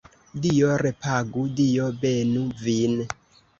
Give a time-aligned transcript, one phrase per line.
[0.45, 2.99] Dio repagu, Dio benu vin!